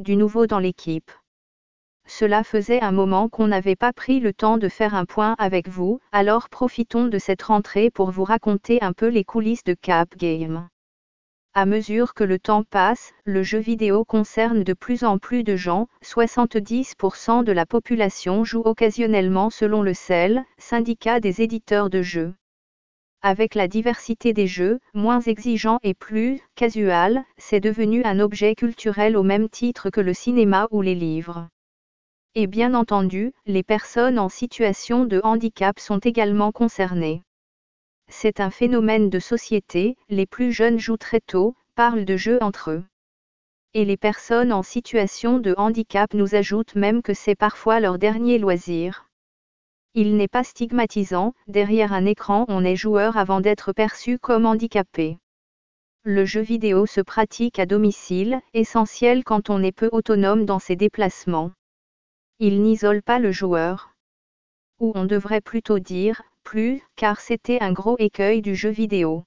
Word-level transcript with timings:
du 0.00 0.16
nouveau 0.16 0.46
dans 0.46 0.58
l'équipe. 0.58 1.10
Cela 2.06 2.42
faisait 2.42 2.80
un 2.80 2.92
moment 2.92 3.28
qu'on 3.28 3.46
n'avait 3.46 3.76
pas 3.76 3.92
pris 3.92 4.18
le 4.18 4.32
temps 4.32 4.58
de 4.58 4.68
faire 4.68 4.94
un 4.94 5.04
point 5.04 5.36
avec 5.38 5.68
vous, 5.68 6.00
alors 6.12 6.48
profitons 6.48 7.06
de 7.06 7.18
cette 7.18 7.42
rentrée 7.42 7.90
pour 7.90 8.10
vous 8.10 8.24
raconter 8.24 8.82
un 8.82 8.92
peu 8.92 9.06
les 9.06 9.24
coulisses 9.24 9.64
de 9.64 9.74
Cap 9.74 10.16
Game. 10.16 10.68
À 11.52 11.66
mesure 11.66 12.14
que 12.14 12.24
le 12.24 12.38
temps 12.38 12.62
passe, 12.62 13.12
le 13.24 13.42
jeu 13.42 13.58
vidéo 13.58 14.04
concerne 14.04 14.62
de 14.62 14.72
plus 14.72 15.02
en 15.02 15.18
plus 15.18 15.42
de 15.42 15.56
gens, 15.56 15.88
70% 16.04 17.42
de 17.42 17.52
la 17.52 17.66
population 17.66 18.44
joue 18.44 18.62
occasionnellement 18.64 19.50
selon 19.50 19.82
le 19.82 19.92
CEL, 19.92 20.44
syndicat 20.58 21.20
des 21.20 21.42
éditeurs 21.42 21.90
de 21.90 22.02
jeux. 22.02 22.34
Avec 23.22 23.54
la 23.54 23.68
diversité 23.68 24.32
des 24.32 24.46
jeux, 24.46 24.80
moins 24.94 25.20
exigeants 25.20 25.78
et 25.82 25.92
plus 25.92 26.40
casual, 26.54 27.22
c'est 27.36 27.60
devenu 27.60 28.02
un 28.04 28.18
objet 28.18 28.54
culturel 28.54 29.14
au 29.14 29.22
même 29.22 29.50
titre 29.50 29.90
que 29.90 30.00
le 30.00 30.14
cinéma 30.14 30.68
ou 30.70 30.80
les 30.80 30.94
livres. 30.94 31.46
Et 32.34 32.46
bien 32.46 32.72
entendu, 32.72 33.34
les 33.44 33.62
personnes 33.62 34.18
en 34.18 34.30
situation 34.30 35.04
de 35.04 35.20
handicap 35.22 35.78
sont 35.78 35.98
également 35.98 36.50
concernées. 36.50 37.20
C'est 38.08 38.40
un 38.40 38.48
phénomène 38.48 39.10
de 39.10 39.18
société, 39.18 39.98
les 40.08 40.26
plus 40.26 40.50
jeunes 40.50 40.78
jouent 40.78 40.96
très 40.96 41.20
tôt, 41.20 41.54
parlent 41.74 42.06
de 42.06 42.16
jeux 42.16 42.38
entre 42.40 42.70
eux. 42.70 42.84
Et 43.74 43.84
les 43.84 43.98
personnes 43.98 44.52
en 44.52 44.62
situation 44.62 45.38
de 45.38 45.54
handicap 45.58 46.14
nous 46.14 46.34
ajoutent 46.34 46.74
même 46.74 47.02
que 47.02 47.12
c'est 47.12 47.34
parfois 47.34 47.80
leur 47.80 47.98
dernier 47.98 48.38
loisir. 48.38 49.09
Il 49.94 50.16
n'est 50.16 50.28
pas 50.28 50.44
stigmatisant, 50.44 51.34
derrière 51.48 51.92
un 51.92 52.06
écran 52.06 52.44
on 52.46 52.64
est 52.64 52.76
joueur 52.76 53.16
avant 53.16 53.40
d'être 53.40 53.72
perçu 53.72 54.20
comme 54.20 54.46
handicapé. 54.46 55.18
Le 56.04 56.24
jeu 56.24 56.40
vidéo 56.40 56.86
se 56.86 57.00
pratique 57.00 57.58
à 57.58 57.66
domicile, 57.66 58.40
essentiel 58.54 59.24
quand 59.24 59.50
on 59.50 59.62
est 59.64 59.72
peu 59.72 59.88
autonome 59.90 60.46
dans 60.46 60.60
ses 60.60 60.76
déplacements. 60.76 61.50
Il 62.38 62.62
n'isole 62.62 63.02
pas 63.02 63.18
le 63.18 63.32
joueur. 63.32 63.92
Ou 64.78 64.92
on 64.94 65.06
devrait 65.06 65.40
plutôt 65.40 65.80
dire, 65.80 66.22
plus, 66.44 66.80
car 66.94 67.20
c'était 67.20 67.60
un 67.60 67.72
gros 67.72 67.96
écueil 67.98 68.42
du 68.42 68.54
jeu 68.54 68.70
vidéo. 68.70 69.24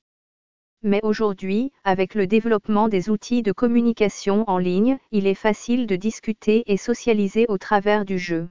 Mais 0.82 1.02
aujourd'hui, 1.04 1.74
avec 1.84 2.16
le 2.16 2.26
développement 2.26 2.88
des 2.88 3.10
outils 3.10 3.44
de 3.44 3.52
communication 3.52 4.46
en 4.50 4.58
ligne, 4.58 4.98
il 5.12 5.28
est 5.28 5.36
facile 5.36 5.88
de 5.88 5.96
discuter 5.98 6.64
et 6.66 6.78
socialiser 6.78 7.46
au 7.50 7.58
travers 7.58 8.06
du 8.06 8.18
jeu. 8.18 8.50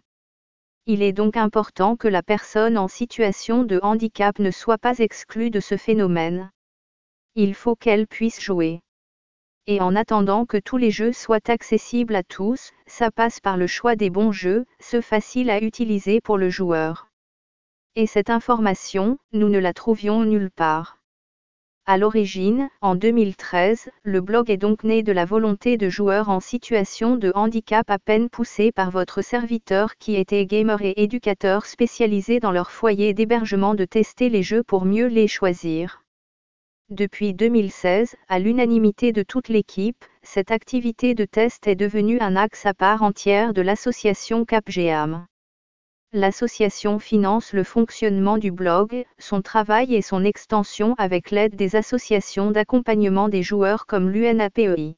Il 0.86 1.02
est 1.02 1.12
donc 1.12 1.36
important 1.36 1.97
que 1.97 2.08
la 2.08 2.25
personne 2.25 2.77
en 2.77 2.88
situation 2.88 3.62
de 3.62 3.78
handicap 3.83 4.41
ne 4.41 4.50
soit 4.50 4.78
pas 4.78 4.98
exclue 4.98 5.50
de 5.50 5.61
ce 5.61 5.77
phénomène. 5.77 6.50
Il 7.36 7.55
faut 7.55 7.77
qu'elle 7.77 8.08
puisse 8.08 8.41
jouer. 8.41 8.80
Et 9.69 9.80
en 9.80 9.94
attendant 9.94 10.44
que 10.44 10.56
tous 10.56 10.77
les 10.77 10.91
jeux 10.91 11.12
soient 11.12 11.48
accessibles 11.48 12.16
à 12.16 12.24
tous, 12.24 12.72
ça 12.86 13.12
passe 13.12 13.39
par 13.39 13.56
le 13.56 13.69
choix 13.69 13.94
des 13.94 14.11
bons 14.11 14.33
jeux, 14.33 14.66
ce 14.80 15.00
facile 15.00 15.50
à 15.50 15.62
utiliser 15.62 16.20
pour 16.20 16.36
le 16.36 16.50
joueur. 16.50 17.06
Et 17.94 18.08
cette 18.08 18.30
information, 18.30 19.19
nous 19.33 19.48
ne 19.48 19.58
la 19.58 19.72
trouvions 19.72 20.24
nulle 20.24 20.50
part. 20.50 20.98
À 21.84 21.98
l'origine, 21.98 22.69
en 22.80 22.94
2013, 22.94 23.91
le 24.05 24.20
blog 24.20 24.50
est 24.50 24.56
donc 24.56 24.84
né 24.84 25.02
de 25.02 25.11
la 25.11 25.25
volonté 25.25 25.77
de 25.77 25.89
joueurs 25.89 26.28
en 26.28 26.39
situation 26.39 27.16
de 27.16 27.33
handicap 27.34 27.91
à 27.91 27.98
peine 27.98 28.28
poussés 28.28 28.70
par 28.70 28.92
votre 28.92 29.20
serviteur 29.20 29.97
qui 29.97 30.14
était 30.14 30.47
gamer 30.47 30.80
et 30.83 31.02
éducateur 31.02 31.66
spécialisé 31.66 32.39
dans 32.39 32.52
leur 32.52 32.70
foyer 32.70 33.14
d'hébergement 33.14 33.74
de 33.74 33.84
tester 33.84 34.28
les 34.28 34.44
jeux 34.44 34.62
pour 34.62 34.84
mieux 34.84 35.08
les 35.08 35.27
choisir. 35.27 36.05
Depuis 36.89 37.34
2016, 37.34 38.14
à 38.28 38.39
l'unanimité 38.39 39.11
de 39.11 39.24
toute 39.24 39.48
l'équipe, 39.48 40.05
cette 40.22 40.52
activité 40.52 41.17
de 41.17 41.24
test 41.24 41.67
est 41.67 41.74
devenue 41.74 42.20
un 42.20 42.36
axe 42.36 42.64
à 42.64 42.74
part 42.74 43.02
entière 43.02 43.52
de 43.52 43.61
l'association 43.61 44.44
CapGEAM. 44.44 45.27
L'association 46.14 46.98
finance 46.98 47.55
le 47.55 47.64
fonctionnement 47.64 48.36
du 48.36 48.52
blog, 48.52 49.06
son 49.18 49.41
travail 49.41 49.94
et 49.94 50.02
son 50.02 50.24
extension 50.24 50.95
avec 50.98 51.30
l'aide 51.30 51.56
des 51.56 51.74
associations 51.74 52.50
d'accompagnement 52.50 53.30
des 53.30 53.42
joueurs 53.42 53.86
comme 53.86 54.11
l'UNAPEI. 54.11 54.95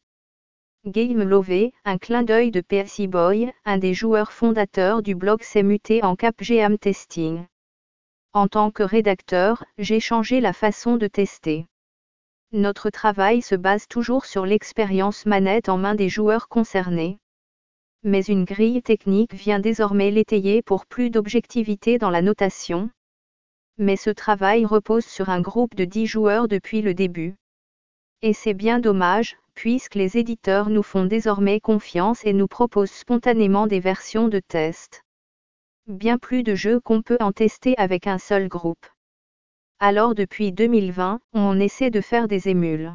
Game 0.85 1.23
Lové, 1.23 1.73
un 1.85 1.99
clin 1.99 2.25
d'œil 2.25 2.51
de 2.51 2.61
PSI 2.61 3.07
Boy, 3.07 3.53
un 3.65 3.79
des 3.79 3.95
joueurs 3.95 4.33
fondateurs 4.33 5.03
du 5.03 5.15
blog 5.15 5.45
s'est 5.45 5.63
muté 5.63 6.03
en 6.03 6.17
CapGM 6.17 6.79
Testing. 6.79 7.47
En 8.33 8.49
tant 8.49 8.73
que 8.73 8.83
rédacteur, 8.83 9.65
j'ai 9.79 10.01
changé 10.01 10.41
la 10.41 10.53
façon 10.53 10.97
de 10.97 11.07
tester. 11.07 11.67
Notre 12.51 12.91
travail 12.91 13.41
se 13.41 13.55
base 13.55 13.87
toujours 13.87 14.25
sur 14.25 14.47
l'expérience 14.47 15.27
manette 15.27 15.69
en 15.69 15.77
main 15.77 15.95
des 15.95 16.09
joueurs 16.09 16.49
concernés 16.49 17.21
mais 18.05 18.23
une 18.23 18.45
grille 18.45 18.83
technique 18.83 19.33
vient 19.33 19.59
désormais 19.59 20.11
l'étayer 20.11 20.61
pour 20.61 20.85
plus 20.85 21.09
d'objectivité 21.09 21.97
dans 21.97 22.11
la 22.11 22.21
notation. 22.21 22.91
Mais 23.79 23.97
ce 23.97 24.11
travail 24.11 24.67
repose 24.67 25.07
sur 25.07 25.31
un 25.31 25.41
groupe 25.41 25.75
de 25.75 25.87
10 25.87 26.07
joueurs 26.07 26.47
depuis 26.47 26.83
le 26.83 26.93
début. 26.93 27.35
Et 28.21 28.35
c'est 28.35 28.55
bien 28.55 28.79
dommage, 28.79 29.37
puisque 29.55 29.95
les 29.95 30.19
éditeurs 30.19 30.69
nous 30.69 30.83
font 30.83 31.07
désormais 31.07 31.61
confiance 31.61 32.25
et 32.27 32.35
nous 32.35 32.47
proposent 32.47 32.91
spontanément 32.91 33.67
des 33.67 33.81
versions 33.81 34.29
de 34.29 34.41
test. 34.47 35.03
Bien 35.87 36.19
plus 36.19 36.43
de 36.43 36.55
jeux 36.55 36.81
qu'on 36.81 37.03
peut 37.03 37.19
en 37.21 37.33
tester 37.33 37.75
avec 37.79 38.07
un 38.07 38.19
seul 38.19 38.49
groupe. 38.49 38.87
Alors 39.81 40.15
depuis 40.15 40.53
2020, 40.53 41.21
on 41.33 41.59
essaie 41.59 41.91
de 41.91 42.01
faire 42.01 42.29
des 42.29 42.49
émules 42.49 42.95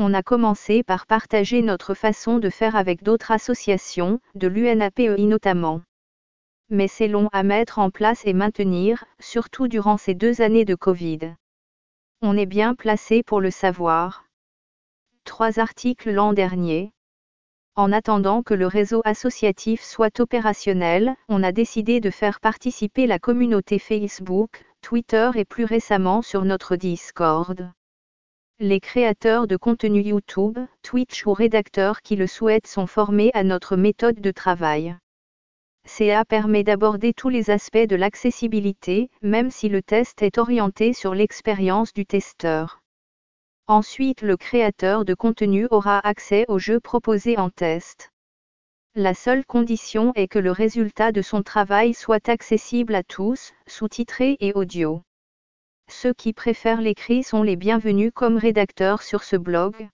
on 0.00 0.14
a 0.14 0.22
commencé 0.22 0.84
par 0.84 1.06
partager 1.06 1.60
notre 1.60 1.92
façon 1.92 2.38
de 2.38 2.50
faire 2.50 2.76
avec 2.76 3.02
d'autres 3.02 3.32
associations, 3.32 4.20
de 4.36 4.46
l'UNAPEI 4.46 5.26
notamment. 5.26 5.82
Mais 6.70 6.86
c'est 6.86 7.08
long 7.08 7.28
à 7.32 7.42
mettre 7.42 7.80
en 7.80 7.90
place 7.90 8.24
et 8.24 8.32
maintenir, 8.32 9.04
surtout 9.18 9.66
durant 9.66 9.96
ces 9.96 10.14
deux 10.14 10.40
années 10.40 10.64
de 10.64 10.76
Covid. 10.76 11.34
On 12.22 12.36
est 12.36 12.46
bien 12.46 12.76
placé 12.76 13.24
pour 13.24 13.40
le 13.40 13.50
savoir. 13.50 14.24
Trois 15.24 15.58
articles 15.58 16.12
l'an 16.12 16.32
dernier. 16.32 16.92
En 17.74 17.90
attendant 17.90 18.44
que 18.44 18.54
le 18.54 18.68
réseau 18.68 19.02
associatif 19.04 19.82
soit 19.82 20.20
opérationnel, 20.20 21.16
on 21.28 21.42
a 21.42 21.50
décidé 21.50 22.00
de 22.00 22.10
faire 22.10 22.38
participer 22.38 23.08
la 23.08 23.18
communauté 23.18 23.80
Facebook, 23.80 24.64
Twitter 24.80 25.30
et 25.34 25.44
plus 25.44 25.64
récemment 25.64 26.22
sur 26.22 26.44
notre 26.44 26.76
Discord 26.76 27.72
les 28.60 28.80
créateurs 28.80 29.46
de 29.46 29.56
contenu 29.56 30.00
YouTube, 30.00 30.58
Twitch 30.82 31.24
ou 31.26 31.32
rédacteurs 31.32 32.02
qui 32.02 32.16
le 32.16 32.26
souhaitent 32.26 32.66
sont 32.66 32.88
formés 32.88 33.30
à 33.32 33.44
notre 33.44 33.76
méthode 33.76 34.20
de 34.20 34.32
travail. 34.32 34.96
CA 35.84 36.24
permet 36.24 36.64
d'aborder 36.64 37.14
tous 37.14 37.28
les 37.28 37.50
aspects 37.50 37.78
de 37.78 37.94
l'accessibilité, 37.94 39.10
même 39.22 39.52
si 39.52 39.68
le 39.68 39.80
test 39.80 40.22
est 40.22 40.38
orienté 40.38 40.92
sur 40.92 41.14
l'expérience 41.14 41.92
du 41.92 42.04
testeur. 42.04 42.80
Ensuite, 43.68 44.22
le 44.22 44.36
créateur 44.36 45.04
de 45.04 45.14
contenu 45.14 45.68
aura 45.70 46.00
accès 46.00 46.44
aux 46.48 46.58
jeux 46.58 46.80
proposés 46.80 47.38
en 47.38 47.50
test. 47.50 48.10
La 48.96 49.14
seule 49.14 49.46
condition 49.46 50.12
est 50.16 50.26
que 50.26 50.40
le 50.40 50.50
résultat 50.50 51.12
de 51.12 51.22
son 51.22 51.42
travail 51.42 51.94
soit 51.94 52.28
accessible 52.28 52.96
à 52.96 53.04
tous, 53.04 53.52
sous-titré 53.68 54.36
et 54.40 54.52
audio. 54.52 55.02
Ceux 55.90 56.12
qui 56.12 56.32
préfèrent 56.32 56.82
l'écrit 56.82 57.22
sont 57.22 57.42
les 57.42 57.56
bienvenus 57.56 58.12
comme 58.14 58.36
rédacteurs 58.36 59.02
sur 59.02 59.24
ce 59.24 59.36
blog. 59.36 59.88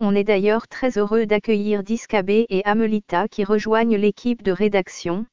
On 0.00 0.14
est 0.14 0.24
d'ailleurs 0.24 0.66
très 0.68 0.98
heureux 0.98 1.26
d'accueillir 1.26 1.82
Discabé 1.82 2.46
et 2.48 2.64
Amelita 2.64 3.28
qui 3.28 3.44
rejoignent 3.44 3.96
l'équipe 3.96 4.42
de 4.42 4.52
rédaction. 4.52 5.26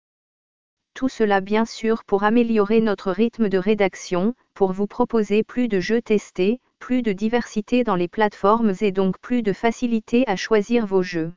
Tout 0.94 1.10
cela 1.10 1.40
bien 1.40 1.66
sûr 1.66 2.04
pour 2.04 2.24
améliorer 2.24 2.82
notre 2.82 3.12
rythme 3.12 3.48
de 3.48 3.58
rédaction, 3.58 4.36
pour 4.54 4.74
vous 4.74 4.86
proposer 4.86 5.44
plus 5.44 5.70
de 5.70 5.80
jeux 5.80 6.02
testés, 6.02 6.60
plus 6.80 7.02
de 7.02 7.14
diversité 7.14 7.84
dans 7.86 7.96
les 7.96 8.10
plateformes 8.10 8.74
et 8.82 8.92
donc 8.92 9.18
plus 9.20 9.44
de 9.44 9.54
facilité 9.54 10.24
à 10.28 10.36
choisir 10.36 10.86
vos 10.86 11.02
jeux. 11.02 11.32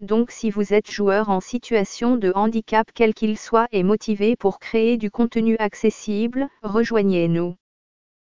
Donc 0.00 0.30
si 0.30 0.50
vous 0.50 0.72
êtes 0.74 0.88
joueur 0.88 1.28
en 1.28 1.40
situation 1.40 2.16
de 2.16 2.30
handicap 2.36 2.88
quel 2.94 3.14
qu'il 3.14 3.36
soit 3.36 3.66
et 3.72 3.82
motivé 3.82 4.36
pour 4.36 4.60
créer 4.60 4.96
du 4.96 5.10
contenu 5.10 5.56
accessible, 5.58 6.48
rejoignez-nous. 6.62 7.56